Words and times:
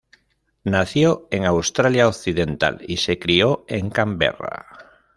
Nació 0.63 1.27
en 1.29 1.45
Australia 1.45 2.07
Occidental 2.07 2.81
y 2.87 2.97
se 2.97 3.19
crio 3.19 3.65
en 3.67 3.91
Canberra. 3.91 4.65